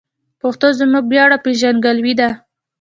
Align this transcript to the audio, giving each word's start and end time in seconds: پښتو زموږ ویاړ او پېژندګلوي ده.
پښتو 0.41 0.67
زموږ 0.79 1.03
ویاړ 1.07 1.29
او 1.35 1.43
پېژندګلوي 1.45 2.13
ده. 2.19 2.29